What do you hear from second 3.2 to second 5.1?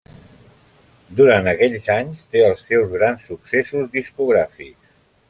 successos discogràfics.